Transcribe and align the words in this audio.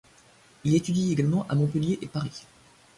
Il 0.63 0.73
étudie 0.73 1.11
également 1.13 1.45
à 1.47 1.53
Montpellier 1.53 1.99
et 2.01 2.07
Paris. 2.07 2.47